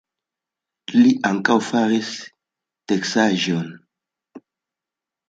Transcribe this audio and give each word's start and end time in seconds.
Li 0.99 1.11
ankaŭ 1.29 1.57
faris 1.67 2.09
teksaĵojn. 2.93 3.69